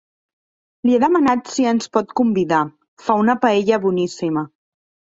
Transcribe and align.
Li 0.89 0.95
he 0.97 1.01
demanat 1.03 1.53
si 1.57 1.67
ens 1.73 1.93
pot 1.99 2.17
convidar; 2.23 2.65
fa 3.07 3.21
una 3.27 3.39
paella 3.47 3.83
boníssima. 3.89 4.49